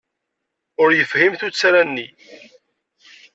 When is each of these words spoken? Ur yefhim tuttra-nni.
Ur 0.81 0.89
yefhim 0.93 1.33
tuttra-nni. 1.39 2.07